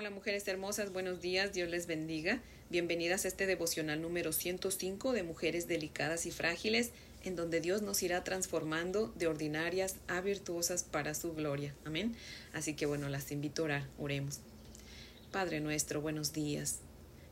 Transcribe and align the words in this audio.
Hola 0.00 0.08
mujeres 0.08 0.48
hermosas, 0.48 0.94
buenos 0.94 1.20
días, 1.20 1.52
Dios 1.52 1.68
les 1.68 1.86
bendiga. 1.86 2.40
Bienvenidas 2.70 3.26
a 3.26 3.28
este 3.28 3.44
devocional 3.44 4.00
número 4.00 4.32
105 4.32 5.12
de 5.12 5.22
Mujeres 5.22 5.68
Delicadas 5.68 6.24
y 6.24 6.30
Frágiles, 6.30 6.92
en 7.22 7.36
donde 7.36 7.60
Dios 7.60 7.82
nos 7.82 8.02
irá 8.02 8.24
transformando 8.24 9.12
de 9.16 9.26
ordinarias 9.26 9.96
a 10.08 10.22
virtuosas 10.22 10.84
para 10.84 11.12
su 11.12 11.34
gloria. 11.34 11.74
Amén. 11.84 12.16
Así 12.54 12.72
que 12.72 12.86
bueno, 12.86 13.10
las 13.10 13.30
invito 13.30 13.60
a 13.60 13.64
orar, 13.66 13.88
oremos. 13.98 14.38
Padre 15.32 15.60
nuestro, 15.60 16.00
buenos 16.00 16.32
días. 16.32 16.78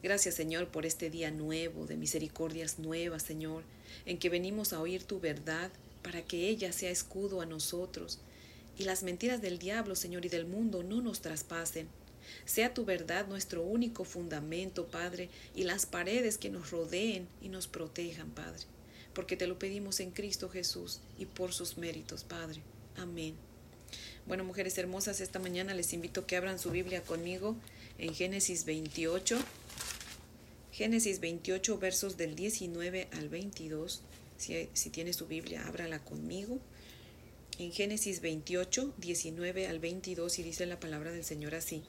Gracias 0.03 0.35
Señor 0.35 0.69
por 0.69 0.85
este 0.85 1.09
día 1.09 1.31
nuevo, 1.31 1.87
de 1.87 1.97
misericordias 1.97 2.79
nuevas, 2.79 3.23
Señor, 3.23 3.63
en 4.05 4.19
que 4.19 4.29
venimos 4.29 4.75
a 4.75 4.81
oír 4.83 5.05
tu 5.05 5.21
verdad 5.21 5.71
para 6.03 6.21
que 6.21 6.51
ella 6.51 6.71
sea 6.73 6.91
escudo 6.91 7.41
a 7.41 7.47
nosotros 7.47 8.21
y 8.77 8.85
las 8.85 9.05
mentiras 9.05 9.41
del 9.41 9.59
diablo, 9.59 9.97
Señor, 9.97 10.27
y 10.27 10.29
del 10.29 10.45
mundo 10.45 10.83
no 10.83 11.01
nos 11.01 11.23
traspasen. 11.23 11.89
Sea 12.45 12.75
tu 12.75 12.85
verdad 12.85 13.27
nuestro 13.27 13.63
único 13.63 14.05
fundamento, 14.05 14.87
Padre, 14.87 15.29
y 15.55 15.65
las 15.65 15.87
paredes 15.87 16.39
que 16.39 16.51
nos 16.51 16.71
rodeen 16.71 17.29
y 17.41 17.49
nos 17.49 17.69
protejan, 17.69 18.31
Padre, 18.31 18.65
porque 19.15 19.37
te 19.37 19.47
lo 19.47 19.59
pedimos 19.59 20.01
en 20.01 20.11
Cristo 20.11 20.49
Jesús 20.49 21.01
y 21.19 21.27
por 21.27 21.53
sus 21.53 21.77
méritos, 21.77 22.25
Padre. 22.25 22.61
Amén. 22.97 23.35
Bueno, 24.27 24.45
mujeres 24.45 24.77
hermosas, 24.79 25.21
esta 25.21 25.39
mañana 25.39 25.75
les 25.75 25.93
invito 25.93 26.21
a 26.21 26.27
que 26.27 26.37
abran 26.37 26.59
su 26.59 26.71
Biblia 26.71 27.03
conmigo 27.03 27.57
en 27.99 28.15
Génesis 28.15 28.65
28. 28.65 29.39
Génesis 30.73 31.21
28, 31.21 31.79
versos 31.79 32.17
del 32.17 32.35
19 32.35 33.09
al 33.13 33.29
22. 33.29 34.03
Si, 34.37 34.69
si 34.73 34.91
tiene 34.91 35.13
su 35.13 35.27
Biblia, 35.27 35.67
ábrala 35.67 36.05
conmigo 36.05 36.61
en 37.59 37.73
Génesis 37.73 38.21
28, 38.21 38.95
19 38.99 39.67
al 39.67 39.81
22 39.81 40.39
y 40.39 40.43
dice 40.45 40.65
la 40.67 40.79
palabra 40.79 41.11
del 41.11 41.25
Señor 41.25 41.55
así. 41.57 41.83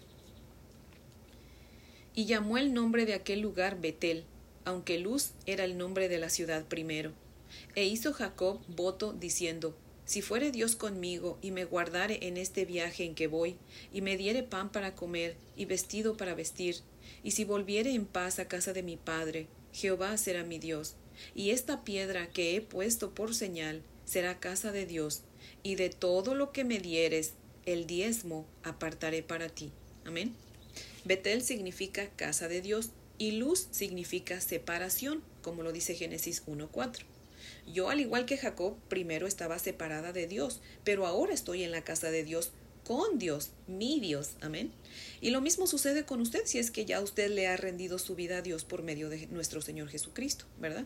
Y 2.20 2.26
llamó 2.26 2.58
el 2.58 2.73
nombre 2.73 3.05
de 3.05 3.14
aquel 3.14 3.40
lugar 3.40 3.80
Betel, 3.80 4.25
aunque 4.66 5.00
Luz 5.00 5.31
era 5.45 5.64
el 5.64 5.78
nombre 5.78 6.09
de 6.09 6.17
la 6.17 6.28
ciudad 6.28 6.66
primero. 6.66 7.14
E 7.75 7.86
hizo 7.86 8.12
Jacob 8.12 8.59
voto 8.67 9.14
diciendo, 9.14 9.73
Si 10.03 10.22
fuere 10.22 10.52
Dios 10.52 10.75
conmigo 10.75 11.40
y 11.42 11.52
me 11.52 11.64
guardare 11.64 12.28
en 12.28 12.36
este 12.36 12.66
viaje 12.66 13.06
en 13.06 13.16
que 13.16 13.28
voy, 13.28 13.56
y 13.94 14.02
me 14.02 14.17
diere 14.17 14.44
pan 14.44 14.70
para 14.70 14.95
comer 14.95 15.38
y 15.56 15.64
vestido 15.64 16.17
para 16.17 16.36
vestir, 16.36 16.80
y 17.23 17.31
si 17.31 17.45
volviere 17.45 17.94
en 17.94 18.06
paz 18.06 18.40
a 18.40 18.50
casa 18.50 18.73
de 18.73 18.84
mi 18.84 18.97
padre, 18.97 19.47
Jehová 19.72 20.17
será 20.17 20.44
mi 20.44 20.59
Dios, 20.59 20.95
y 21.36 21.52
esta 21.52 21.86
piedra 21.86 22.28
que 22.28 22.58
he 22.58 22.59
puesto 22.59 23.16
por 23.16 23.34
señal 23.34 23.81
será 24.03 24.42
casa 24.42 24.73
de 24.73 24.86
Dios, 24.86 25.22
y 25.64 25.75
de 25.75 25.90
todo 25.90 26.36
lo 26.36 26.52
que 26.52 26.66
me 26.66 26.80
dieres, 26.80 27.36
el 27.66 27.88
diezmo 27.88 28.45
apartaré 28.64 29.23
para 29.23 29.47
ti. 29.47 29.72
Amén. 30.03 30.36
Betel 31.05 31.42
significa 31.42 32.09
casa 32.09 32.47
de 32.47 32.61
Dios 32.61 32.89
y 33.17 33.31
luz 33.31 33.67
significa 33.72 34.42
separación, 34.42 35.23
como 35.41 35.64
lo 35.64 35.72
dice 35.72 35.95
Génesis 35.95 36.45
1.4. 36.45 37.03
Yo, 37.72 37.89
al 37.89 38.00
igual 38.00 38.25
que 38.25 38.38
Jacob, 38.38 38.75
primero 38.88 39.28
estaba 39.28 39.59
separada 39.59 40.14
de 40.14 40.28
Dios, 40.28 40.61
pero 40.83 41.06
ahora 41.06 41.33
estoy 41.33 41.64
en 41.64 41.72
la 41.72 41.83
casa 41.83 42.11
de 42.11 42.23
Dios, 42.23 42.52
con 42.83 43.19
Dios, 43.19 43.52
mi 43.67 44.00
Dios. 44.00 44.31
Amén. 44.41 44.72
Y 45.22 45.30
lo 45.30 45.41
mismo 45.41 45.67
sucede 45.67 46.06
con 46.06 46.22
usted 46.22 46.41
si 46.45 46.58
es 46.58 46.72
que 46.72 46.86
ya 46.86 47.02
usted 47.02 47.30
le 47.30 47.47
ha 47.47 47.56
rendido 47.56 48.00
su 48.00 48.16
vida 48.16 48.38
a 48.38 48.41
Dios 48.41 48.63
por 48.66 48.81
medio 48.81 49.09
de 49.09 49.28
nuestro 49.28 49.61
Señor 49.61 49.89
Jesucristo, 49.89 50.45
¿verdad? 50.59 50.86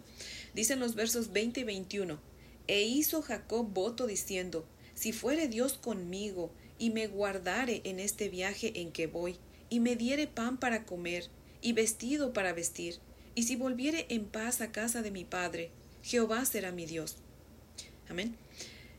Dicen 0.53 0.79
los 0.79 0.95
versos 0.95 1.31
20 1.31 1.61
y 1.61 1.63
21. 1.63 2.19
E 2.67 2.81
hizo 2.83 3.21
Jacob 3.21 3.67
voto 3.73 4.07
diciendo, 4.07 4.65
Si 4.93 5.11
fuere 5.11 5.47
Dios 5.47 5.73
conmigo, 5.73 6.51
y 6.77 6.89
me 6.89 7.07
guardare 7.07 7.81
en 7.85 7.99
este 7.99 8.29
viaje 8.29 8.81
en 8.81 8.91
que 8.91 9.07
voy, 9.07 9.37
y 9.73 9.79
me 9.79 9.95
diere 9.95 10.27
pan 10.27 10.59
para 10.59 10.85
comer, 10.85 11.31
y 11.59 11.73
vestido 11.73 12.31
para 12.31 12.53
vestir, 12.53 12.99
y 13.33 13.41
si 13.41 13.55
volviere 13.55 14.05
en 14.09 14.25
paz 14.25 14.61
a 14.61 14.71
casa 14.71 15.01
de 15.01 15.09
mi 15.09 15.25
padre, 15.25 15.71
Jehová 16.03 16.45
será 16.45 16.71
mi 16.71 16.85
Dios. 16.85 17.15
Amén. 18.07 18.37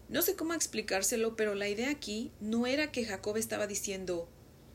No 0.08 0.20
sé 0.20 0.34
cómo 0.34 0.52
explicárselo, 0.52 1.36
pero 1.36 1.54
la 1.54 1.68
idea 1.68 1.90
aquí 1.90 2.32
no 2.40 2.66
era 2.66 2.90
que 2.90 3.04
Jacob 3.04 3.36
estaba 3.36 3.68
diciendo, 3.68 4.28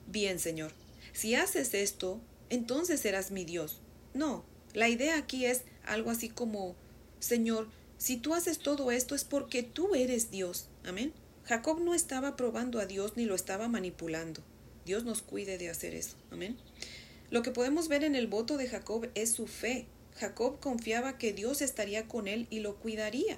Bien, 0.07 0.39
Señor, 0.39 0.71
si 1.11 1.35
haces 1.35 1.73
esto, 1.73 2.21
entonces 2.49 3.01
serás 3.01 3.29
mi 3.29 3.43
Dios. 3.43 3.81
No, 4.13 4.45
la 4.73 4.87
idea 4.87 5.17
aquí 5.17 5.47
es 5.47 5.63
algo 5.83 6.11
así 6.11 6.29
como, 6.29 6.77
Señor, 7.19 7.67
si 7.97 8.15
tú 8.15 8.33
haces 8.35 8.59
todo 8.59 8.89
esto 8.91 9.15
es 9.15 9.25
porque 9.25 9.63
tú 9.63 9.95
eres 9.95 10.31
Dios. 10.31 10.69
Amén. 10.85 11.11
Jacob 11.43 11.81
no 11.81 11.93
estaba 11.93 12.37
probando 12.37 12.79
a 12.79 12.85
Dios 12.85 13.17
ni 13.17 13.25
lo 13.25 13.35
estaba 13.35 13.67
manipulando. 13.67 14.41
Dios 14.89 15.05
nos 15.05 15.21
cuide 15.21 15.59
de 15.59 15.69
hacer 15.69 15.93
eso. 15.93 16.15
Amén. 16.31 16.57
Lo 17.29 17.43
que 17.43 17.51
podemos 17.51 17.89
ver 17.89 18.03
en 18.03 18.15
el 18.15 18.25
voto 18.25 18.57
de 18.57 18.67
Jacob 18.67 19.07
es 19.13 19.31
su 19.31 19.45
fe. 19.45 19.85
Jacob 20.15 20.59
confiaba 20.59 21.19
que 21.19 21.31
Dios 21.31 21.61
estaría 21.61 22.07
con 22.07 22.27
él 22.27 22.47
y 22.49 22.61
lo 22.61 22.75
cuidaría. 22.77 23.37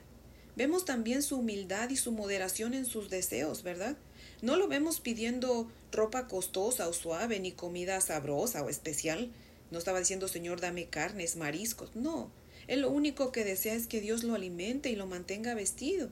Vemos 0.56 0.86
también 0.86 1.22
su 1.22 1.40
humildad 1.40 1.90
y 1.90 1.98
su 1.98 2.14
moderación 2.14 2.74
en 2.74 2.86
sus 2.86 3.10
deseos, 3.10 3.64
¿verdad? 3.64 3.98
No 4.42 4.56
lo 4.56 4.70
vemos 4.70 5.02
pidiendo 5.02 5.70
ropa 5.92 6.30
costosa 6.30 6.88
o 6.88 6.94
suave, 6.94 7.42
ni 7.42 7.52
comida 7.52 8.00
sabrosa 8.00 8.64
o 8.64 8.70
especial. 8.70 9.30
No 9.72 9.80
estaba 9.80 10.00
diciendo, 10.00 10.30
Señor, 10.30 10.62
dame 10.62 10.88
carnes, 10.88 11.36
mariscos. 11.36 11.94
No, 11.98 12.32
él 12.68 12.80
lo 12.80 12.90
único 12.90 13.34
que 13.34 13.44
desea 13.44 13.74
es 13.74 13.88
que 13.88 14.00
Dios 14.00 14.24
lo 14.24 14.36
alimente 14.36 14.90
y 14.90 14.96
lo 14.96 15.06
mantenga 15.06 15.54
vestido. 15.54 16.12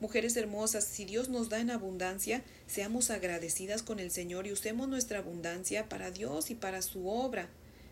Mujeres 0.00 0.36
hermosas, 0.36 0.84
si 0.84 1.04
Dios 1.04 1.28
nos 1.28 1.48
da 1.48 1.60
en 1.60 1.70
abundancia, 1.70 2.42
seamos 2.66 3.10
agradecidas 3.10 3.82
con 3.82 3.98
el 3.98 4.10
Señor 4.10 4.46
y 4.46 4.52
usemos 4.52 4.88
nuestra 4.88 5.18
abundancia 5.18 5.88
para 5.88 6.10
Dios 6.10 6.50
y 6.50 6.54
para 6.54 6.82
su 6.82 7.08
obra. 7.08 7.48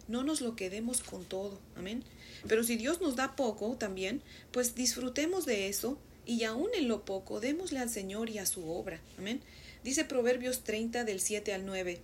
No 0.09 0.25
nos 0.25 0.41
lo 0.41 0.57
quedemos 0.57 1.01
con 1.01 1.25
todo. 1.25 1.59
Amén. 1.77 2.03
Pero 2.49 2.65
si 2.65 2.77
Dios 2.77 3.01
nos 3.01 3.17
da 3.17 3.37
poco 3.37 3.77
también, 3.77 4.23
pues 4.51 4.75
disfrutemos 4.75 5.47
de 5.47 5.69
eso 5.69 5.99
y 6.27 6.45
aún 6.45 6.71
en 6.75 6.89
lo 6.89 7.05
poco 7.05 7.41
démosle 7.41 7.79
al 7.79 7.91
Señor 7.91 8.31
y 8.31 8.39
a 8.39 8.47
su 8.47 8.69
obra. 8.69 9.01
Amén. 9.19 9.41
Dice 9.85 10.05
Proverbios 10.05 10.65
30 10.65 11.05
del 11.05 11.21
7 11.21 11.53
al 11.53 11.67
9. 11.67 12.01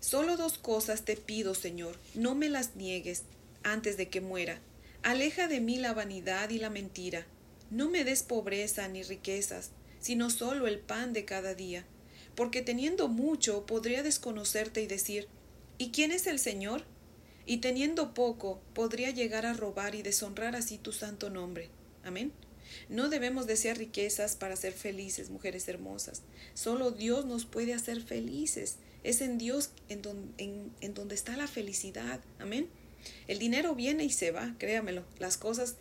Solo 0.00 0.36
dos 0.36 0.58
cosas 0.58 1.04
te 1.04 1.16
pido, 1.16 1.54
Señor, 1.54 1.96
no 2.14 2.34
me 2.34 2.48
las 2.48 2.76
niegues 2.76 3.22
antes 3.62 3.96
de 3.96 4.08
que 4.08 4.20
muera. 4.20 4.60
Aleja 5.02 5.48
de 5.48 5.60
mí 5.60 5.78
la 5.78 5.94
vanidad 5.94 6.50
y 6.50 6.58
la 6.58 6.70
mentira. 6.70 7.26
No 7.74 7.90
me 7.90 8.04
des 8.04 8.22
pobreza 8.22 8.86
ni 8.86 9.02
riquezas, 9.02 9.70
sino 9.98 10.30
solo 10.30 10.68
el 10.68 10.78
pan 10.78 11.12
de 11.12 11.24
cada 11.24 11.56
día. 11.56 11.84
Porque 12.36 12.62
teniendo 12.62 13.08
mucho 13.08 13.66
podría 13.66 14.04
desconocerte 14.04 14.80
y 14.80 14.86
decir, 14.86 15.26
¿y 15.76 15.90
quién 15.90 16.12
es 16.12 16.28
el 16.28 16.38
Señor? 16.38 16.84
Y 17.46 17.56
teniendo 17.56 18.14
poco 18.14 18.60
podría 18.74 19.10
llegar 19.10 19.44
a 19.44 19.54
robar 19.54 19.96
y 19.96 20.02
deshonrar 20.02 20.54
así 20.54 20.78
tu 20.78 20.92
santo 20.92 21.30
nombre. 21.30 21.68
Amén. 22.04 22.30
No 22.88 23.08
debemos 23.08 23.48
desear 23.48 23.76
riquezas 23.76 24.36
para 24.36 24.54
ser 24.54 24.72
felices, 24.72 25.30
mujeres 25.30 25.66
hermosas. 25.66 26.22
Solo 26.54 26.92
Dios 26.92 27.24
nos 27.24 27.44
puede 27.44 27.74
hacer 27.74 28.00
felices. 28.00 28.76
Es 29.02 29.20
en 29.20 29.36
Dios 29.36 29.70
en, 29.88 30.70
en 30.80 30.94
donde 30.94 31.16
está 31.16 31.36
la 31.36 31.48
felicidad. 31.48 32.20
Amén. 32.38 32.68
El 33.26 33.40
dinero 33.40 33.74
viene 33.74 34.04
y 34.04 34.10
se 34.10 34.30
va, 34.30 34.54
créamelo. 34.58 35.04
Las 35.18 35.36
cosas 35.38 35.74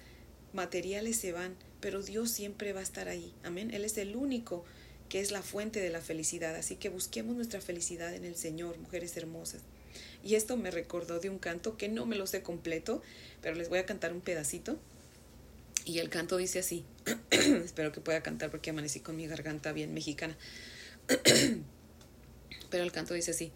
materiales 0.53 1.17
se 1.17 1.33
van, 1.33 1.55
pero 1.83 2.01
Dios 2.01 2.31
siempre 2.31 2.71
va 2.71 2.79
a 2.79 2.83
estar 2.83 3.09
ahí. 3.09 3.33
Amén. 3.43 3.71
Él 3.73 3.83
es 3.83 3.97
el 3.97 4.15
único 4.15 4.63
que 5.09 5.19
es 5.19 5.31
la 5.31 5.41
fuente 5.41 5.81
de 5.81 5.89
la 5.89 5.99
felicidad. 5.99 6.55
Así 6.55 6.77
que 6.77 6.87
busquemos 6.87 7.35
nuestra 7.35 7.59
felicidad 7.59 8.13
en 8.15 8.23
el 8.23 8.37
Señor, 8.37 8.77
mujeres 8.79 9.17
hermosas. 9.17 9.63
Y 10.23 10.35
esto 10.35 10.55
me 10.55 10.71
recordó 10.71 11.19
de 11.19 11.29
un 11.29 11.39
canto 11.39 11.75
que 11.75 11.89
no 11.89 12.05
me 12.05 12.15
lo 12.15 12.25
sé 12.25 12.41
completo, 12.41 13.01
pero 13.41 13.55
les 13.55 13.67
voy 13.67 13.79
a 13.79 13.85
cantar 13.85 14.13
un 14.13 14.21
pedacito. 14.21 14.79
Y 15.83 15.99
el 15.99 16.07
canto 16.07 16.37
dice 16.37 16.59
así. 16.59 16.85
Espero 17.31 17.91
que 17.91 17.99
pueda 17.99 18.23
cantar 18.23 18.49
porque 18.49 18.69
amanecí 18.69 19.01
con 19.01 19.17
mi 19.17 19.27
garganta 19.27 19.73
bien 19.73 19.93
mexicana. 19.93 20.37
pero 22.69 22.83
el 22.85 22.93
canto 22.93 23.13
dice 23.13 23.31
así. 23.31 23.51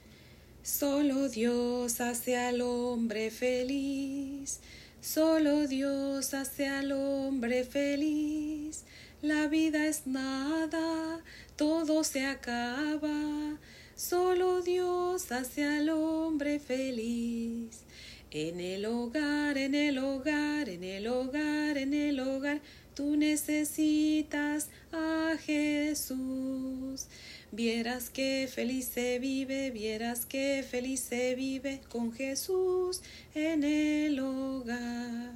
Solo 0.64 1.30
Dios 1.30 2.02
hace 2.02 2.36
al 2.36 2.60
hombre 2.60 3.32
feliz, 3.32 4.60
solo 5.02 5.68
Dios 5.68 6.34
hace 6.34 6.68
al 6.68 6.92
hombre 6.92 7.64
feliz. 7.64 8.84
La 9.22 9.48
vida 9.48 9.88
es 9.88 10.06
nada, 10.06 11.20
todo 11.56 12.04
se 12.04 12.26
acaba, 12.26 13.58
solo 13.96 14.62
Dios 14.62 15.32
hace 15.32 15.66
al 15.66 15.90
hombre 15.90 16.60
feliz. 16.60 17.84
En 18.30 18.60
el 18.60 18.86
hogar, 18.86 19.58
en 19.58 19.74
el 19.74 19.98
hogar, 19.98 20.70
en 20.70 20.84
el 20.84 21.08
hogar, 21.08 21.78
en 21.78 21.94
el 21.94 22.20
hogar, 22.20 22.62
tú 22.94 23.16
necesitas 23.16 24.70
a 24.92 25.36
Jesús. 25.44 27.08
Vieras 27.52 28.10
que 28.10 28.50
feliz 28.54 28.90
se 28.94 29.20
vive, 29.20 29.72
vieras 29.72 30.26
que 30.26 30.66
feliz 30.70 31.00
se 31.00 31.34
vive 31.34 31.80
con 31.90 32.12
Jesús 32.12 33.02
en 33.34 33.64
el 33.64 34.20
hogar. 34.20 35.32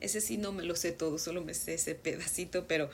Ese 0.00 0.20
sí 0.20 0.36
no 0.36 0.52
me 0.52 0.62
lo 0.62 0.76
sé 0.76 0.92
todo, 0.92 1.18
solo 1.18 1.42
me 1.42 1.54
sé 1.54 1.74
ese 1.74 1.94
pedacito, 1.94 2.66
pero 2.68 2.90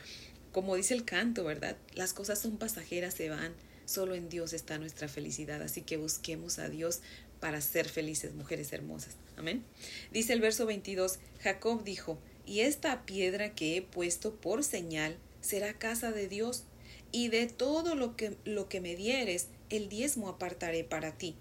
como 0.52 0.76
dice 0.76 0.94
el 0.94 1.04
canto, 1.04 1.42
¿verdad? 1.42 1.76
Las 1.94 2.12
cosas 2.12 2.38
son 2.38 2.58
pasajeras, 2.58 3.14
se 3.14 3.28
van. 3.28 3.54
Solo 3.86 4.14
en 4.14 4.28
Dios 4.28 4.52
está 4.52 4.78
nuestra 4.78 5.08
felicidad, 5.08 5.62
así 5.62 5.82
que 5.82 5.96
busquemos 5.96 6.58
a 6.58 6.68
Dios 6.68 7.00
para 7.40 7.60
ser 7.60 7.88
felices, 7.88 8.34
mujeres 8.34 8.72
hermosas. 8.72 9.16
Amén. 9.36 9.64
Dice 10.12 10.32
el 10.32 10.40
verso 10.40 10.66
22, 10.66 11.18
Jacob 11.40 11.82
dijo, 11.82 12.18
y 12.46 12.60
esta 12.60 13.04
piedra 13.04 13.54
que 13.54 13.76
he 13.76 13.82
puesto 13.82 14.34
por 14.34 14.62
señal 14.62 15.16
será 15.40 15.72
casa 15.74 16.12
de 16.12 16.28
Dios, 16.28 16.64
y 17.12 17.28
de 17.28 17.46
todo 17.46 17.94
lo 17.94 18.16
que, 18.16 18.36
lo 18.44 18.68
que 18.68 18.80
me 18.80 18.96
dieres, 18.96 19.48
el 19.70 19.88
diezmo 19.88 20.28
apartaré 20.28 20.84
para 20.84 21.12
ti. 21.12 21.34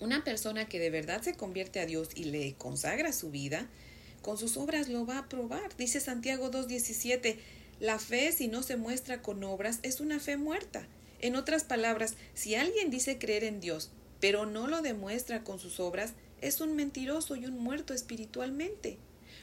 Una 0.00 0.24
persona 0.24 0.68
que 0.68 0.78
de 0.78 0.90
verdad 0.90 1.22
se 1.22 1.34
convierte 1.34 1.80
a 1.80 1.86
Dios 1.86 2.08
y 2.14 2.24
le 2.24 2.54
consagra 2.54 3.12
su 3.12 3.30
vida, 3.30 3.68
con 4.22 4.38
sus 4.38 4.56
obras 4.56 4.88
lo 4.88 5.06
va 5.06 5.18
a 5.18 5.28
probar. 5.28 5.76
Dice 5.76 6.00
Santiago 6.00 6.50
2.17, 6.50 7.36
la 7.80 7.98
fe 7.98 8.32
si 8.32 8.48
no 8.48 8.62
se 8.62 8.76
muestra 8.76 9.22
con 9.22 9.42
obras 9.44 9.80
es 9.82 10.00
una 10.00 10.18
fe 10.18 10.36
muerta. 10.36 10.86
En 11.20 11.36
otras 11.36 11.64
palabras, 11.64 12.16
si 12.34 12.54
alguien 12.54 12.90
dice 12.90 13.18
creer 13.18 13.44
en 13.44 13.60
Dios, 13.60 13.90
pero 14.20 14.46
no 14.46 14.66
lo 14.66 14.82
demuestra 14.82 15.44
con 15.44 15.58
sus 15.58 15.80
obras, 15.80 16.14
es 16.40 16.60
un 16.60 16.76
mentiroso 16.76 17.36
y 17.36 17.46
un 17.46 17.58
muerto 17.58 17.94
espiritualmente. 17.94 18.98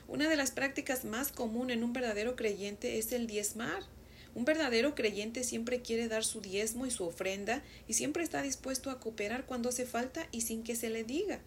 Una 0.07 0.29
de 0.29 0.35
las 0.35 0.51
prácticas 0.51 1.05
más 1.05 1.31
comunes 1.31 1.77
en 1.77 1.83
un 1.83 1.93
verdadero 1.93 2.35
creyente 2.35 2.99
es 2.99 3.11
el 3.11 3.27
diezmar. 3.27 3.83
Un 4.33 4.45
verdadero 4.45 4.95
creyente 4.95 5.43
siempre 5.43 5.81
quiere 5.81 6.07
dar 6.07 6.23
su 6.23 6.39
diezmo 6.39 6.85
y 6.85 6.91
su 6.91 7.03
ofrenda 7.03 7.63
y 7.87 7.93
siempre 7.93 8.23
está 8.23 8.41
dispuesto 8.41 8.89
a 8.89 8.99
cooperar 8.99 9.45
cuando 9.45 9.69
hace 9.69 9.85
falta 9.85 10.27
y 10.31 10.41
sin 10.41 10.63
que 10.63 10.75
se 10.75 10.89
le 10.89 11.03
diga. 11.03 11.41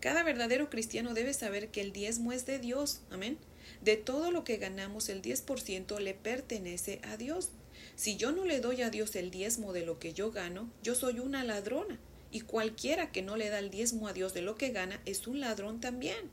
Cada 0.00 0.22
verdadero 0.22 0.70
cristiano 0.70 1.14
debe 1.14 1.34
saber 1.34 1.68
que 1.68 1.80
el 1.80 1.92
diezmo 1.92 2.32
es 2.32 2.46
de 2.46 2.58
Dios. 2.58 3.00
Amén. 3.10 3.38
De 3.82 3.96
todo 3.96 4.30
lo 4.30 4.44
que 4.44 4.56
ganamos, 4.56 5.08
el 5.08 5.22
10% 5.22 5.98
le 5.98 6.14
pertenece 6.14 7.00
a 7.04 7.16
Dios. 7.16 7.50
Si 7.96 8.16
yo 8.16 8.32
no 8.32 8.44
le 8.44 8.60
doy 8.60 8.82
a 8.82 8.90
Dios 8.90 9.14
el 9.16 9.30
diezmo 9.30 9.72
de 9.72 9.84
lo 9.84 9.98
que 9.98 10.12
yo 10.12 10.30
gano, 10.30 10.70
yo 10.82 10.94
soy 10.94 11.18
una 11.18 11.44
ladrona. 11.44 11.98
Y 12.30 12.42
cualquiera 12.42 13.10
que 13.10 13.22
no 13.22 13.36
le 13.36 13.48
da 13.48 13.58
el 13.58 13.70
diezmo 13.70 14.08
a 14.08 14.12
Dios 14.12 14.32
de 14.32 14.42
lo 14.42 14.54
que 14.54 14.70
gana 14.70 15.00
es 15.04 15.26
un 15.26 15.40
ladrón 15.40 15.80
también. 15.80 16.30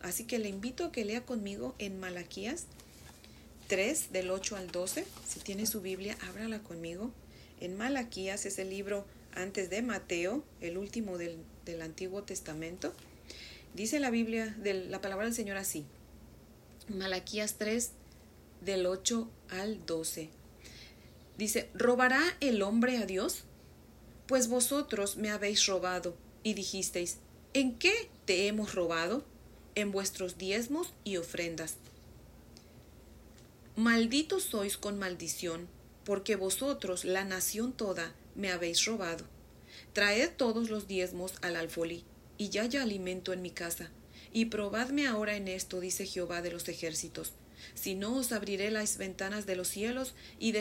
Así 0.00 0.24
que 0.24 0.38
le 0.38 0.48
invito 0.48 0.84
a 0.84 0.92
que 0.92 1.04
lea 1.04 1.24
conmigo 1.24 1.74
en 1.78 1.98
Malaquías 1.98 2.66
3 3.72 4.12
del 4.12 4.30
8 4.30 4.56
al 4.56 4.70
12. 4.70 5.06
Si 5.26 5.40
tiene 5.40 5.64
su 5.64 5.80
Biblia, 5.80 6.18
ábrala 6.28 6.58
conmigo. 6.58 7.10
En 7.58 7.74
Malaquías 7.74 8.44
es 8.44 8.58
el 8.58 8.68
libro 8.68 9.06
antes 9.34 9.70
de 9.70 9.80
Mateo, 9.80 10.44
el 10.60 10.76
último 10.76 11.16
del, 11.16 11.38
del 11.64 11.80
Antiguo 11.80 12.22
Testamento. 12.22 12.92
Dice 13.74 13.98
la 13.98 14.10
Biblia, 14.10 14.54
la 14.62 15.00
palabra 15.00 15.24
del 15.24 15.34
Señor 15.34 15.56
así. 15.56 15.86
Malaquías 16.88 17.54
3 17.54 17.92
del 18.60 18.84
8 18.84 19.30
al 19.48 19.86
12. 19.86 20.28
Dice, 21.38 21.70
¿robará 21.72 22.20
el 22.40 22.60
hombre 22.60 22.98
a 22.98 23.06
Dios? 23.06 23.44
Pues 24.26 24.48
vosotros 24.48 25.16
me 25.16 25.30
habéis 25.30 25.64
robado 25.64 26.14
y 26.42 26.52
dijisteis, 26.52 27.20
¿en 27.54 27.78
qué 27.78 28.10
te 28.26 28.48
hemos 28.48 28.74
robado? 28.74 29.24
En 29.76 29.92
vuestros 29.92 30.36
diezmos 30.36 30.92
y 31.04 31.16
ofrendas. 31.16 31.76
Malditos 33.76 34.42
sois 34.42 34.76
con 34.76 34.98
maldición, 34.98 35.66
porque 36.04 36.36
vosotros, 36.36 37.06
la 37.06 37.24
nación 37.24 37.72
toda, 37.72 38.12
me 38.34 38.50
habéis 38.50 38.84
robado. 38.84 39.24
Traed 39.94 40.32
todos 40.36 40.68
los 40.68 40.86
diezmos 40.88 41.32
al 41.40 41.56
alfolí, 41.56 42.04
y 42.36 42.50
ya 42.50 42.64
haya 42.64 42.82
alimento 42.82 43.32
en 43.32 43.40
mi 43.40 43.50
casa. 43.50 43.90
Y 44.30 44.46
probadme 44.46 45.06
ahora 45.06 45.36
en 45.36 45.48
esto, 45.48 45.80
dice 45.80 46.04
Jehová 46.04 46.42
de 46.42 46.50
los 46.50 46.68
ejércitos. 46.68 47.32
Si 47.74 47.94
no 47.94 48.14
os 48.14 48.32
abriré 48.32 48.70
las 48.70 48.98
ventanas 48.98 49.46
de 49.46 49.56
los 49.56 49.68
cielos 49.68 50.14
y 50.38 50.52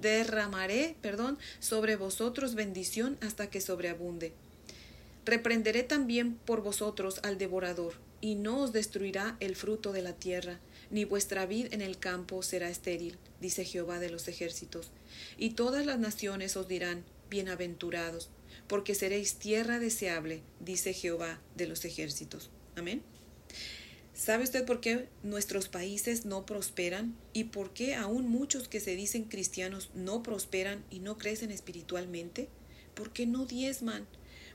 derramaré 0.00 0.94
perdón, 1.02 1.36
sobre 1.58 1.96
vosotros 1.96 2.54
bendición 2.54 3.18
hasta 3.20 3.50
que 3.50 3.60
sobreabunde. 3.60 4.32
Reprenderé 5.24 5.82
también 5.82 6.36
por 6.36 6.62
vosotros 6.62 7.18
al 7.24 7.38
devorador, 7.38 7.94
y 8.20 8.36
no 8.36 8.60
os 8.60 8.72
destruirá 8.72 9.36
el 9.40 9.56
fruto 9.56 9.92
de 9.92 10.02
la 10.02 10.12
tierra, 10.12 10.60
ni 10.90 11.04
vuestra 11.04 11.46
vid 11.46 11.72
en 11.72 11.82
el 11.82 11.98
campo 11.98 12.42
será 12.42 12.68
estéril, 12.70 13.16
dice 13.40 13.64
Jehová 13.64 13.98
de 13.98 14.10
los 14.10 14.28
ejércitos. 14.28 14.90
Y 15.38 15.50
todas 15.50 15.86
las 15.86 15.98
naciones 15.98 16.56
os 16.56 16.68
dirán, 16.68 17.04
bienaventurados, 17.30 18.30
porque 18.66 18.94
seréis 18.94 19.34
tierra 19.34 19.78
deseable, 19.78 20.42
dice 20.60 20.92
Jehová 20.92 21.40
de 21.56 21.66
los 21.66 21.84
ejércitos. 21.84 22.50
Amén. 22.76 23.02
¿Sabe 24.16 24.44
usted 24.44 24.64
por 24.64 24.80
qué 24.80 25.08
nuestros 25.22 25.68
países 25.68 26.24
no 26.24 26.46
prosperan 26.46 27.14
y 27.34 27.44
por 27.44 27.74
qué 27.74 27.94
aún 27.94 28.28
muchos 28.28 28.66
que 28.66 28.80
se 28.80 28.96
dicen 28.96 29.24
cristianos 29.24 29.90
no 29.94 30.22
prosperan 30.22 30.82
y 30.90 31.00
no 31.00 31.18
crecen 31.18 31.50
espiritualmente? 31.50 32.48
Porque 32.94 33.26
no 33.26 33.44
diezman. 33.44 34.06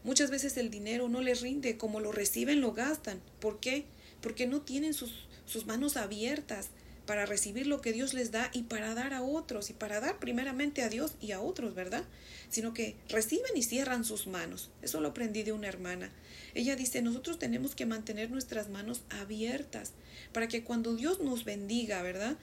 Muchas 0.03 0.31
veces 0.31 0.57
el 0.57 0.71
dinero 0.71 1.09
no 1.09 1.21
les 1.21 1.41
rinde, 1.41 1.77
como 1.77 1.99
lo 1.99 2.11
reciben 2.11 2.59
lo 2.59 2.73
gastan. 2.73 3.21
¿Por 3.39 3.59
qué? 3.59 3.85
Porque 4.19 4.47
no 4.47 4.61
tienen 4.61 4.95
sus 4.95 5.27
sus 5.51 5.65
manos 5.65 5.97
abiertas 5.97 6.69
para 7.05 7.25
recibir 7.25 7.67
lo 7.67 7.81
que 7.81 7.91
Dios 7.91 8.13
les 8.13 8.31
da 8.31 8.49
y 8.53 8.63
para 8.63 8.93
dar 8.93 9.13
a 9.13 9.21
otros 9.21 9.69
y 9.69 9.73
para 9.73 9.99
dar 9.99 10.19
primeramente 10.19 10.81
a 10.81 10.89
Dios 10.89 11.13
y 11.19 11.31
a 11.31 11.41
otros, 11.41 11.75
¿verdad? 11.75 12.05
Sino 12.49 12.73
que 12.73 12.95
reciben 13.09 13.51
y 13.55 13.63
cierran 13.63 14.05
sus 14.05 14.27
manos. 14.27 14.69
Eso 14.81 15.01
lo 15.01 15.09
aprendí 15.09 15.43
de 15.43 15.51
una 15.51 15.67
hermana. 15.67 16.11
Ella 16.53 16.75
dice, 16.75 17.01
nosotros 17.01 17.39
tenemos 17.39 17.75
que 17.75 17.85
mantener 17.85 18.29
nuestras 18.31 18.69
manos 18.69 19.01
abiertas 19.09 19.91
para 20.31 20.47
que 20.47 20.63
cuando 20.63 20.95
Dios 20.95 21.19
nos 21.19 21.43
bendiga, 21.43 22.01
¿verdad? 22.01 22.37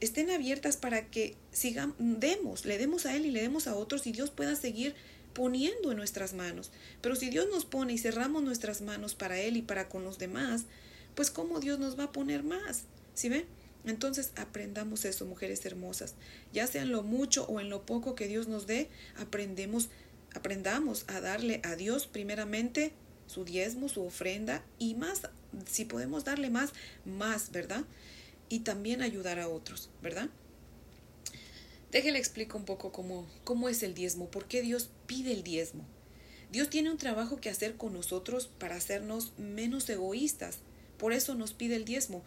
Estén 0.00 0.30
abiertas 0.30 0.76
para 0.76 1.06
que 1.10 1.34
sigamos, 1.52 1.96
demos, 1.98 2.64
le 2.64 2.78
demos 2.78 3.06
a 3.06 3.14
Él 3.16 3.26
y 3.26 3.30
le 3.30 3.42
demos 3.42 3.66
a 3.66 3.74
otros 3.74 4.06
y 4.06 4.12
Dios 4.12 4.30
pueda 4.30 4.56
seguir 4.56 4.94
poniendo 5.34 5.90
en 5.90 5.98
nuestras 5.98 6.32
manos. 6.32 6.70
Pero 7.00 7.16
si 7.16 7.28
Dios 7.28 7.48
nos 7.50 7.64
pone 7.64 7.92
y 7.92 7.98
cerramos 7.98 8.42
nuestras 8.42 8.80
manos 8.80 9.14
para 9.14 9.38
Él 9.38 9.56
y 9.56 9.62
para 9.62 9.88
con 9.88 10.04
los 10.04 10.18
demás, 10.18 10.64
pues 11.14 11.30
cómo 11.30 11.60
Dios 11.60 11.78
nos 11.78 11.98
va 11.98 12.04
a 12.04 12.12
poner 12.12 12.42
más. 12.42 12.84
¿Sí 13.14 13.28
ven? 13.28 13.44
Entonces 13.86 14.32
aprendamos 14.36 15.04
eso, 15.04 15.26
mujeres 15.26 15.64
hermosas. 15.66 16.14
Ya 16.52 16.66
sea 16.66 16.82
en 16.82 16.92
lo 16.92 17.02
mucho 17.02 17.44
o 17.46 17.60
en 17.60 17.68
lo 17.68 17.84
poco 17.84 18.14
que 18.14 18.28
Dios 18.28 18.48
nos 18.48 18.66
dé, 18.66 18.88
aprendemos, 19.16 19.88
aprendamos 20.34 21.04
a 21.06 21.20
darle 21.20 21.60
a 21.64 21.76
Dios 21.76 22.06
primeramente 22.06 22.92
su 23.26 23.44
diezmo, 23.44 23.88
su 23.88 24.02
ofrenda 24.02 24.64
y 24.78 24.94
más, 24.94 25.22
si 25.70 25.84
podemos 25.84 26.24
darle 26.24 26.50
más, 26.50 26.72
más, 27.04 27.52
¿verdad? 27.52 27.84
Y 28.48 28.60
también 28.60 29.02
ayudar 29.02 29.38
a 29.38 29.48
otros, 29.48 29.90
¿verdad? 30.02 30.28
Déjele 31.90 32.18
explico 32.18 32.58
un 32.58 32.64
poco 32.64 32.90
cómo, 32.90 33.26
cómo 33.44 33.68
es 33.68 33.82
el 33.82 33.94
diezmo, 33.94 34.28
por 34.28 34.46
qué 34.46 34.62
Dios 34.62 34.90
pide 35.06 35.32
el 35.32 35.44
diezmo. 35.44 35.84
Dios 36.50 36.70
tiene 36.70 36.90
un 36.90 36.98
trabajo 36.98 37.40
que 37.40 37.50
hacer 37.50 37.76
con 37.76 37.92
nosotros 37.92 38.48
para 38.58 38.76
hacernos 38.76 39.32
menos 39.38 39.88
egoístas, 39.88 40.58
por 41.04 41.12
eso 41.12 41.34
nos 41.34 41.52
pide 41.52 41.76
el 41.76 41.84
diezmo, 41.84 42.24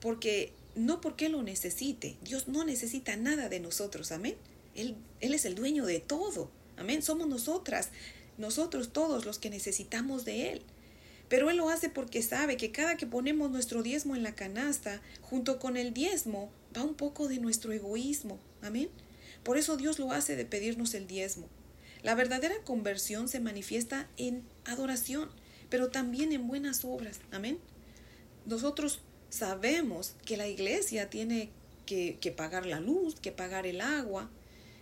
porque 0.00 0.52
no 0.74 1.00
porque 1.00 1.28
lo 1.28 1.44
necesite. 1.44 2.16
Dios 2.22 2.48
no 2.48 2.64
necesita 2.64 3.14
nada 3.14 3.48
de 3.48 3.60
nosotros, 3.60 4.10
amén. 4.10 4.34
Él, 4.74 4.96
Él 5.20 5.32
es 5.32 5.44
el 5.44 5.54
dueño 5.54 5.86
de 5.86 6.00
todo, 6.00 6.50
amén. 6.76 7.02
Somos 7.02 7.28
nosotras, 7.28 7.90
nosotros 8.36 8.92
todos 8.92 9.26
los 9.26 9.38
que 9.38 9.48
necesitamos 9.48 10.24
de 10.24 10.50
Él. 10.50 10.62
Pero 11.28 11.50
Él 11.50 11.58
lo 11.58 11.68
hace 11.68 11.88
porque 11.88 12.20
sabe 12.20 12.56
que 12.56 12.72
cada 12.72 12.96
que 12.96 13.06
ponemos 13.06 13.52
nuestro 13.52 13.84
diezmo 13.84 14.16
en 14.16 14.24
la 14.24 14.34
canasta, 14.34 15.00
junto 15.20 15.60
con 15.60 15.76
el 15.76 15.94
diezmo, 15.94 16.50
va 16.76 16.82
un 16.82 16.96
poco 16.96 17.28
de 17.28 17.38
nuestro 17.38 17.72
egoísmo. 17.72 18.40
Amén. 18.60 18.88
Por 19.44 19.56
eso 19.56 19.76
Dios 19.76 20.00
lo 20.00 20.10
hace 20.10 20.34
de 20.34 20.46
pedirnos 20.46 20.94
el 20.94 21.06
diezmo. 21.06 21.46
La 22.02 22.16
verdadera 22.16 22.56
conversión 22.64 23.28
se 23.28 23.38
manifiesta 23.38 24.08
en 24.16 24.42
adoración, 24.64 25.30
pero 25.70 25.90
también 25.90 26.32
en 26.32 26.48
buenas 26.48 26.84
obras. 26.84 27.20
Amén 27.30 27.60
nosotros 28.46 29.00
sabemos 29.28 30.14
que 30.24 30.36
la 30.36 30.48
iglesia 30.48 31.10
tiene 31.10 31.50
que, 31.84 32.34
pagar 32.36 32.66
la 32.66 32.80
luz, 32.80 33.16
que 33.20 33.32
pagar 33.32 33.66
el 33.66 33.80
agua, 33.80 34.30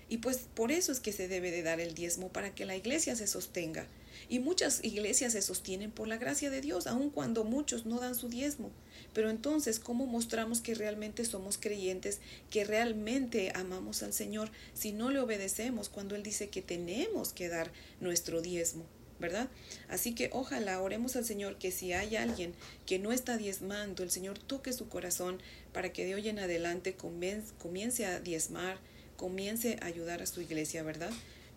y 0.09 0.19
pues 0.19 0.49
por 0.55 0.71
eso 0.71 0.93
es 0.93 1.01
que 1.01 1.13
se 1.13 1.29
debe 1.29 1.51
de 1.51 1.63
dar 1.63 1.81
el 1.81 1.95
diezmo, 1.95 2.29
para 2.29 2.55
que 2.55 2.67
la 2.67 2.77
iglesia 2.77 3.17
se 3.17 3.27
sostenga. 3.27 3.87
Y 4.29 4.39
muchas 4.39 4.85
iglesias 4.85 5.33
se 5.33 5.43
sostienen 5.43 5.91
por 5.91 6.09
la 6.09 6.19
gracia 6.19 6.51
de 6.51 6.61
Dios, 6.61 6.87
aun 6.87 7.11
cuando 7.11 7.45
muchos 7.45 7.85
no 7.85 7.99
dan 7.99 8.15
su 8.15 8.29
diezmo. 8.29 8.71
Pero 9.13 9.29
entonces, 9.29 9.81
¿cómo 9.81 10.07
mostramos 10.07 10.61
que 10.61 10.75
realmente 10.75 11.25
somos 11.25 11.59
creyentes, 11.59 12.21
que 12.51 12.65
realmente 12.65 13.51
amamos 13.55 14.03
al 14.03 14.13
Señor, 14.13 14.51
si 14.73 14.93
no 14.93 15.11
le 15.11 15.21
obedecemos 15.21 15.89
cuando 15.89 16.15
Él 16.15 16.23
dice 16.23 16.49
que 16.49 16.63
tenemos 16.63 17.33
que 17.33 17.49
dar 17.49 17.73
nuestro 18.01 18.41
diezmo? 18.41 18.85
¿Verdad? 19.19 19.49
Así 19.89 20.15
que 20.15 20.31
ojalá 20.33 20.81
oremos 20.81 21.17
al 21.17 21.25
Señor 21.25 21.59
que 21.59 21.71
si 21.71 21.93
hay 21.93 22.17
alguien 22.17 22.55
que 22.87 22.99
no 22.99 23.13
está 23.13 23.37
diezmando, 23.37 24.03
el 24.03 24.11
Señor 24.11 24.39
toque 24.39 24.73
su 24.73 24.89
corazón 24.89 25.41
para 25.73 25.93
que 25.93 26.05
de 26.05 26.15
hoy 26.15 26.29
en 26.29 26.39
adelante 26.39 26.95
comience 26.95 28.07
a 28.07 28.21
diezmar, 28.21 28.79
comience 29.17 29.79
a 29.81 29.87
ayudar 29.87 30.23
a 30.23 30.27
su 30.27 30.41
iglesia, 30.41 30.83
¿verdad? 30.83 31.11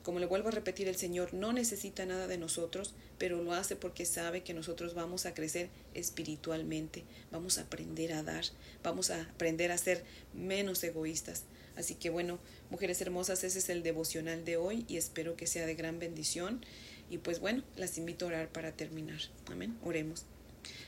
Como 0.07 0.19
le 0.19 0.25
vuelvo 0.25 0.47
a 0.47 0.51
repetir, 0.51 0.87
el 0.87 0.95
Señor 0.95 1.33
no 1.33 1.51
necesita 1.51 2.05
nada 2.05 2.27
de 2.27 2.37
nosotros, 2.37 2.93
pero 3.17 3.43
lo 3.43 3.51
hace 3.51 3.75
porque 3.75 4.05
sabe 4.05 4.41
que 4.41 4.53
nosotros 4.53 4.93
vamos 4.93 5.25
a 5.25 5.33
crecer 5.33 5.69
espiritualmente, 5.93 7.03
vamos 7.29 7.57
a 7.57 7.63
aprender 7.63 8.13
a 8.13 8.23
dar, 8.23 8.45
vamos 8.83 9.09
a 9.09 9.21
aprender 9.23 9.69
a 9.69 9.77
ser 9.77 10.05
menos 10.33 10.81
egoístas. 10.85 11.43
Así 11.75 11.95
que 11.95 12.09
bueno, 12.09 12.39
mujeres 12.69 13.01
hermosas, 13.01 13.43
ese 13.43 13.59
es 13.59 13.67
el 13.67 13.83
devocional 13.83 14.45
de 14.45 14.55
hoy 14.55 14.85
y 14.87 14.95
espero 14.95 15.35
que 15.35 15.45
sea 15.45 15.65
de 15.65 15.75
gran 15.75 15.99
bendición. 15.99 16.65
Y 17.09 17.19
pues 17.19 17.39
bueno, 17.39 17.63
las 17.75 17.97
invito 17.97 18.25
a 18.25 18.29
orar 18.29 18.49
para 18.49 18.71
terminar. 18.71 19.19
Amén. 19.47 19.77
Oremos. 19.83 20.25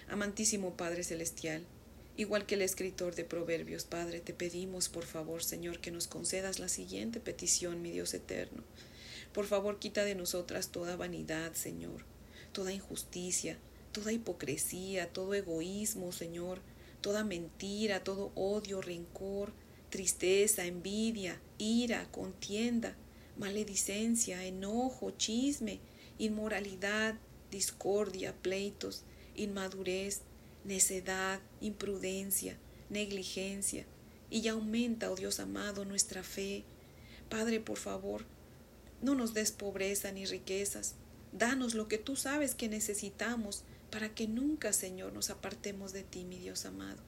Amantísimo 0.09 0.75
Padre 0.75 1.03
Celestial, 1.03 1.63
igual 2.17 2.45
que 2.45 2.55
el 2.55 2.61
escritor 2.61 3.15
de 3.15 3.23
Proverbios, 3.23 3.85
Padre, 3.85 4.19
te 4.19 4.33
pedimos 4.33 4.89
por 4.89 5.05
favor, 5.05 5.43
Señor, 5.43 5.79
que 5.79 5.91
nos 5.91 6.07
concedas 6.07 6.59
la 6.59 6.67
siguiente 6.67 7.19
petición, 7.19 7.81
mi 7.81 7.91
Dios 7.91 8.13
eterno. 8.13 8.63
Por 9.33 9.45
favor, 9.45 9.79
quita 9.79 10.03
de 10.03 10.15
nosotras 10.15 10.69
toda 10.69 10.95
vanidad, 10.95 11.53
Señor, 11.53 12.03
toda 12.51 12.73
injusticia, 12.73 13.57
toda 13.91 14.11
hipocresía, 14.11 15.07
todo 15.13 15.33
egoísmo, 15.35 16.11
Señor, 16.11 16.59
toda 17.01 17.23
mentira, 17.23 18.03
todo 18.03 18.31
odio, 18.35 18.81
rencor, 18.81 19.53
tristeza, 19.89 20.65
envidia, 20.65 21.39
ira, 21.57 22.07
contienda, 22.11 22.95
maledicencia, 23.37 24.43
enojo, 24.45 25.11
chisme, 25.11 25.79
inmoralidad, 26.19 27.15
discordia, 27.49 28.33
pleitos, 28.33 29.03
inmadurez, 29.35 30.21
necedad, 30.63 31.39
imprudencia, 31.61 32.57
negligencia, 32.89 33.85
y 34.29 34.47
aumenta, 34.47 35.09
oh 35.09 35.15
Dios 35.15 35.39
amado, 35.39 35.85
nuestra 35.85 36.21
fe. 36.21 36.63
Padre, 37.29 37.59
por 37.59 37.77
favor, 37.77 38.25
no 39.01 39.15
nos 39.15 39.33
des 39.33 39.51
pobreza 39.51 40.11
ni 40.11 40.25
riquezas, 40.25 40.93
danos 41.31 41.73
lo 41.73 41.87
que 41.87 41.97
tú 41.97 42.15
sabes 42.15 42.53
que 42.53 42.69
necesitamos 42.69 43.63
para 43.89 44.13
que 44.13 44.27
nunca, 44.27 44.73
Señor, 44.73 45.13
nos 45.13 45.29
apartemos 45.29 45.93
de 45.93 46.03
ti, 46.03 46.25
mi 46.25 46.37
Dios 46.37 46.65
amado. 46.65 47.01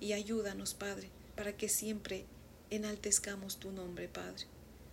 Y 0.00 0.12
ayúdanos, 0.12 0.74
Padre, 0.74 1.10
para 1.36 1.56
que 1.56 1.68
siempre 1.68 2.24
enaltezcamos 2.70 3.58
tu 3.58 3.70
nombre, 3.70 4.08
Padre, 4.08 4.46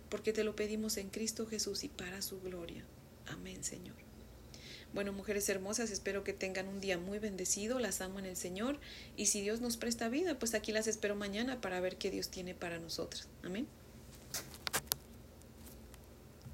porque 0.08 0.32
te 0.32 0.44
lo 0.44 0.54
pedimos 0.54 0.96
en 0.98 1.08
Cristo 1.08 1.46
Jesús 1.46 1.82
y 1.82 1.88
para 1.88 2.22
su 2.22 2.40
gloria. 2.40 2.84
Amén, 3.26 3.62
Señor. 3.64 3.96
Bueno, 4.94 5.12
mujeres 5.12 5.48
hermosas, 5.48 5.90
espero 5.90 6.22
que 6.22 6.34
tengan 6.34 6.68
un 6.68 6.80
día 6.80 6.98
muy 6.98 7.18
bendecido, 7.18 7.78
las 7.78 8.02
amo 8.02 8.18
en 8.18 8.26
el 8.26 8.36
Señor 8.36 8.78
y 9.16 9.26
si 9.26 9.40
Dios 9.40 9.62
nos 9.62 9.78
presta 9.78 10.10
vida, 10.10 10.38
pues 10.38 10.54
aquí 10.54 10.70
las 10.70 10.86
espero 10.86 11.16
mañana 11.16 11.62
para 11.62 11.80
ver 11.80 11.96
qué 11.96 12.10
Dios 12.10 12.28
tiene 12.28 12.54
para 12.54 12.78
nosotras. 12.78 13.28
Amén. 13.42 13.66